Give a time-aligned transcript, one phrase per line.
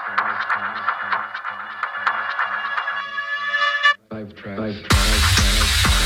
[4.09, 4.59] Five tracks.
[4.59, 6.04] Five Tracks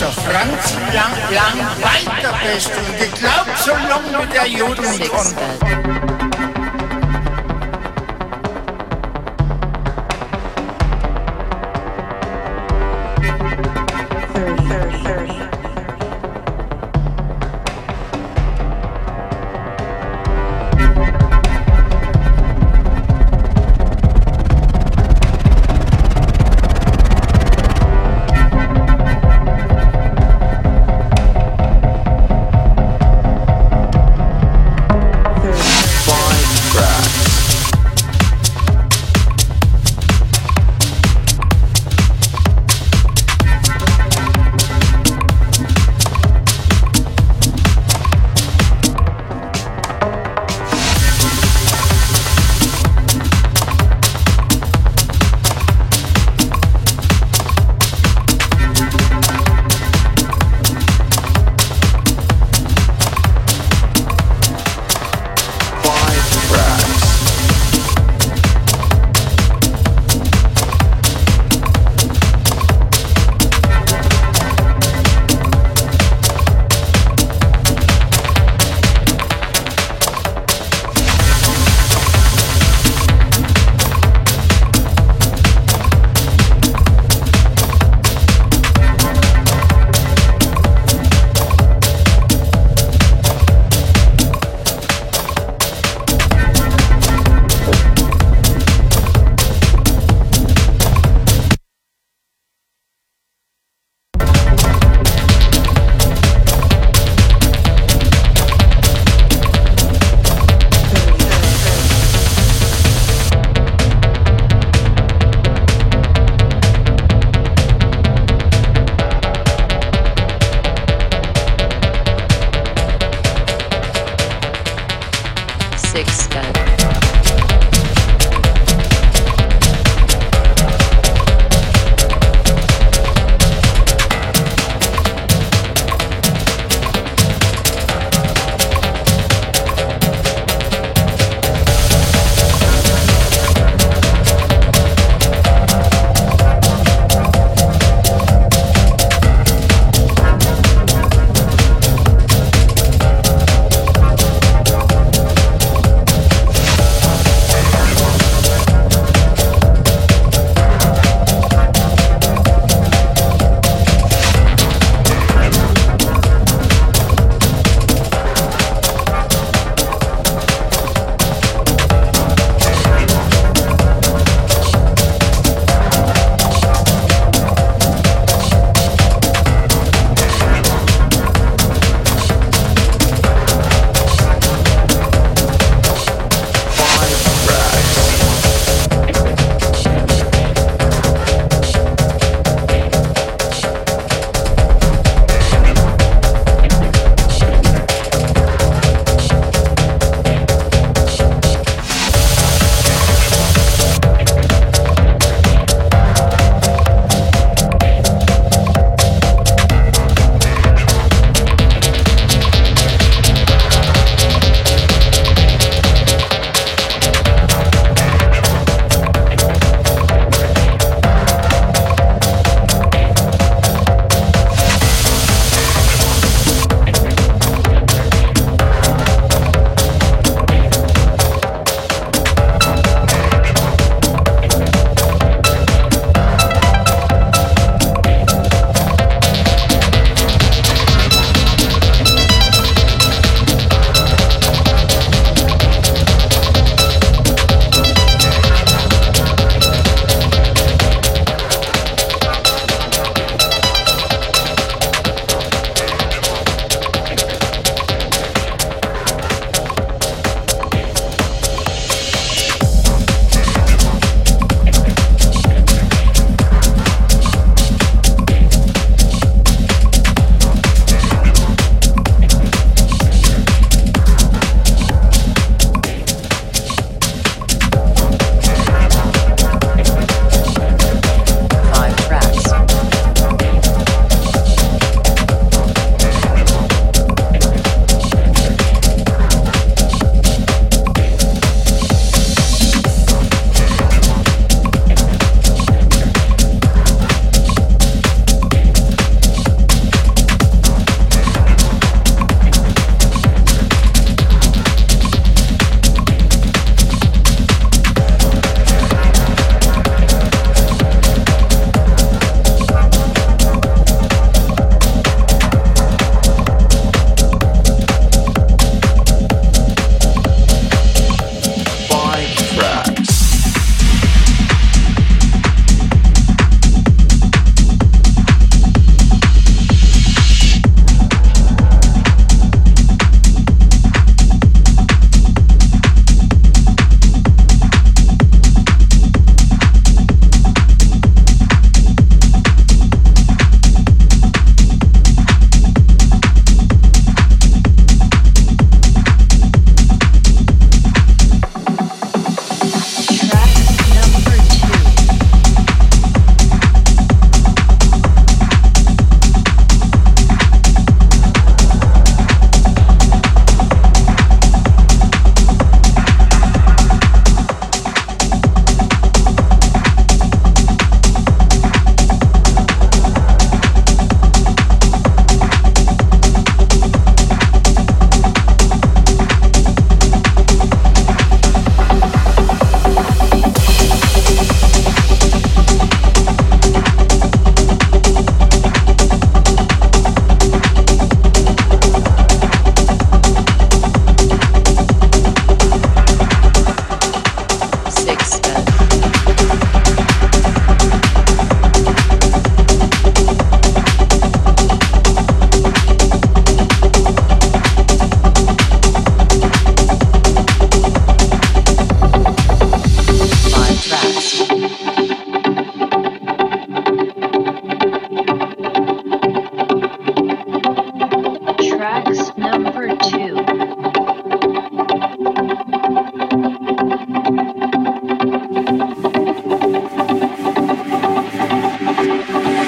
[0.00, 5.34] der Franz lang, lang weiter bist und ich glaub, so lange wie der jodeln Six.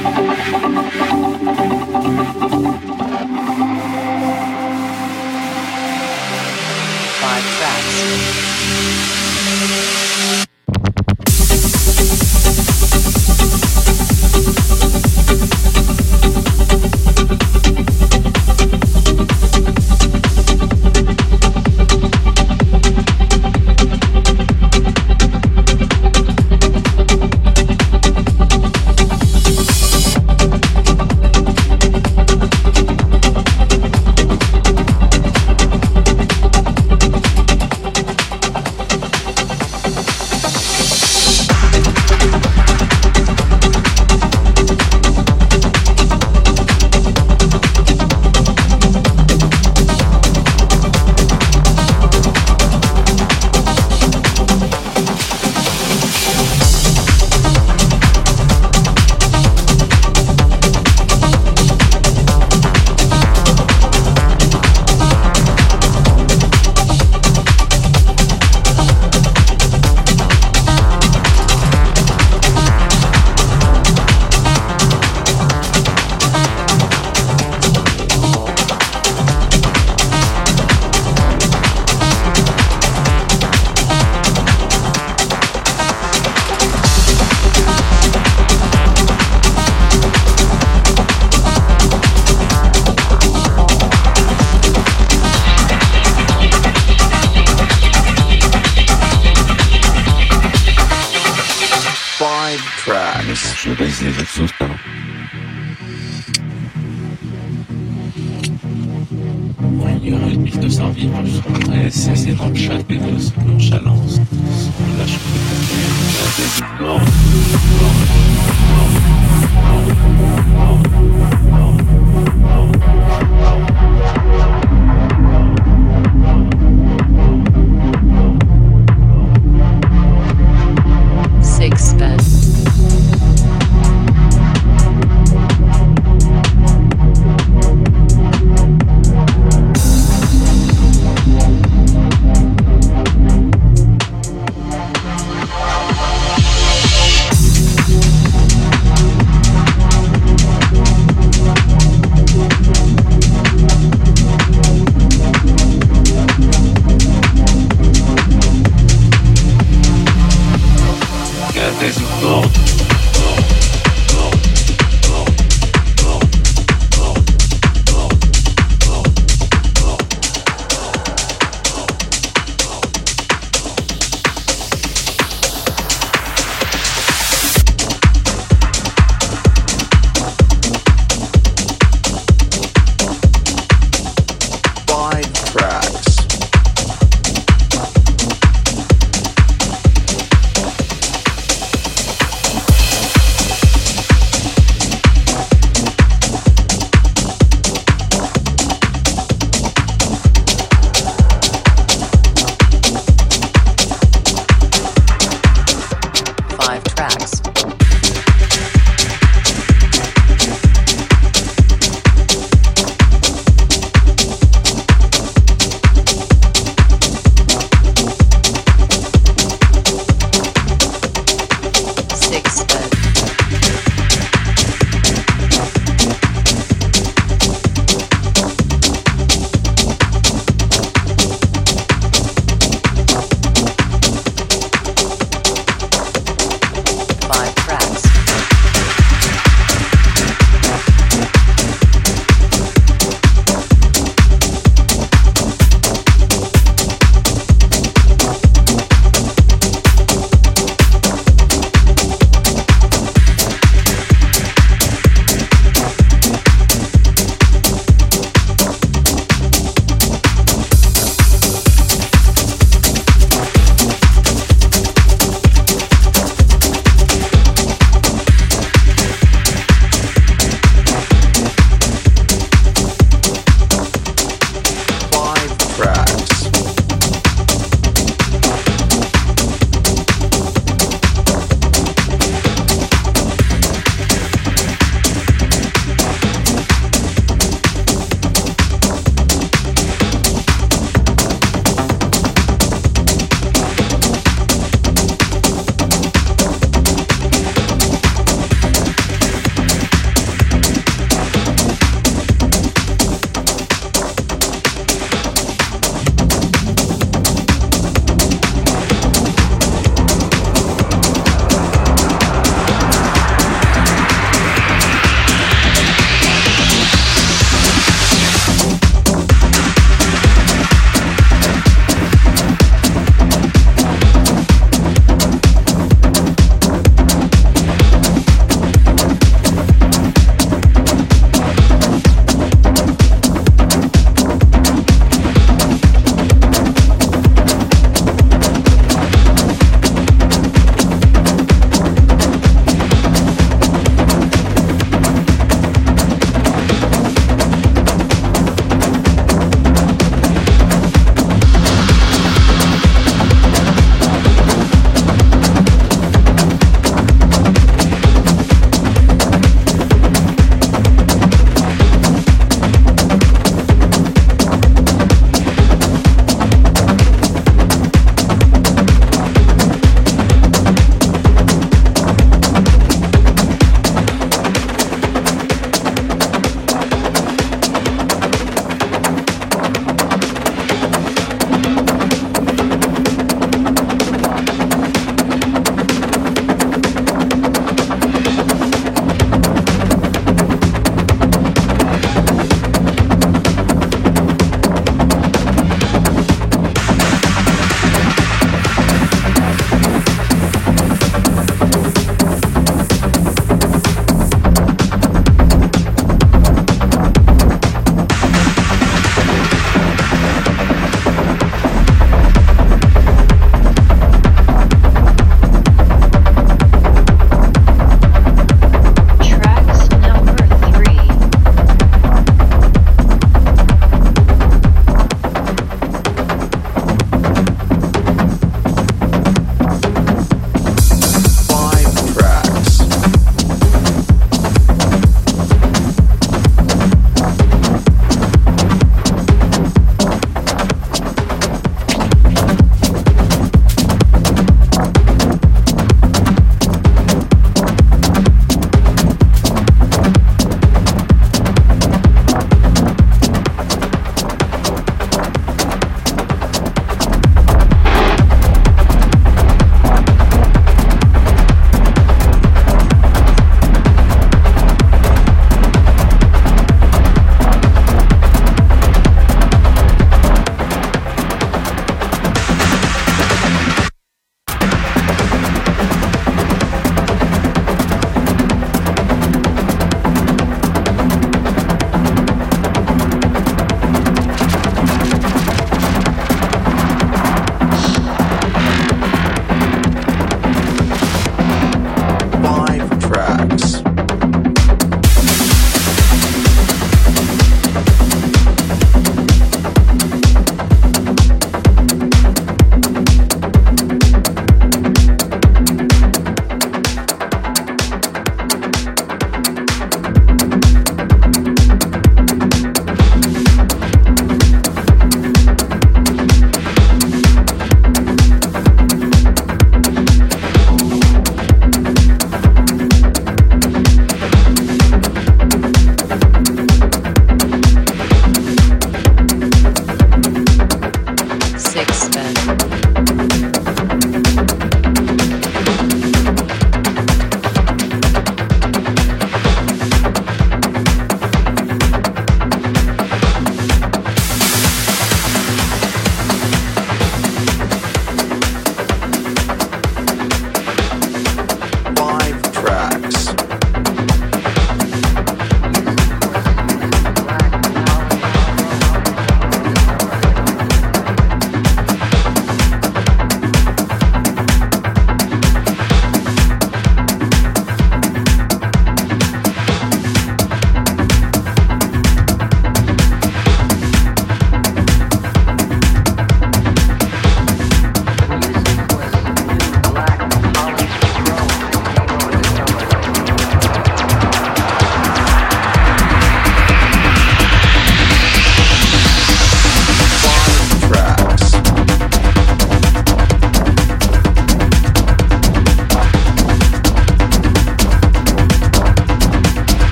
[0.00, 1.11] 戻った戻った。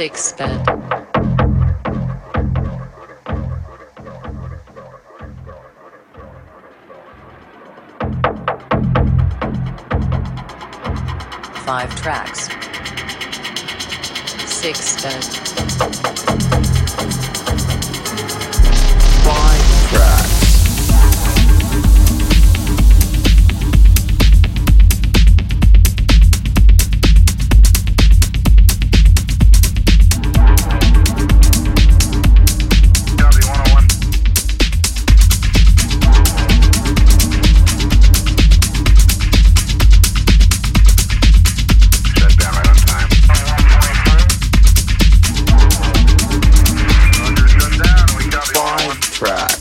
[0.00, 0.64] SickSpud.
[11.66, 12.48] Five tracks.
[14.48, 15.39] SickSpud.
[49.20, 49.59] Five